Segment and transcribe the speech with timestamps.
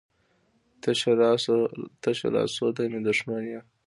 [2.03, 3.59] تشه لاسو ته مې دښمن یې.